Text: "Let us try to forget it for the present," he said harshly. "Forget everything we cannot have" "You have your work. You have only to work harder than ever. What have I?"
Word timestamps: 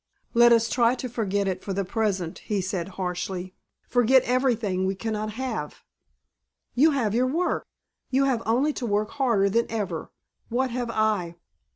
"Let 0.33 0.51
us 0.51 0.67
try 0.67 0.95
to 0.95 1.07
forget 1.07 1.47
it 1.47 1.63
for 1.63 1.73
the 1.73 1.85
present," 1.85 2.39
he 2.39 2.59
said 2.59 2.87
harshly. 2.97 3.53
"Forget 3.87 4.23
everything 4.23 4.87
we 4.87 4.95
cannot 4.95 5.33
have" 5.33 5.83
"You 6.73 6.89
have 6.89 7.13
your 7.13 7.27
work. 7.27 7.67
You 8.09 8.23
have 8.25 8.41
only 8.43 8.73
to 8.73 8.85
work 8.87 9.11
harder 9.11 9.47
than 9.47 9.67
ever. 9.69 10.09
What 10.49 10.71
have 10.71 10.89
I?" 10.89 11.35